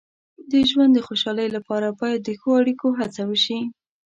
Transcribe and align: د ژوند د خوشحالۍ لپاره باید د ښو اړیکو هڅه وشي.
د 0.51 0.51
ژوند 0.69 0.91
د 0.95 0.99
خوشحالۍ 1.07 1.47
لپاره 1.55 1.87
باید 1.99 2.19
د 2.23 2.29
ښو 2.39 2.49
اړیکو 2.61 2.87
هڅه 2.99 3.21
وشي. 3.29 3.59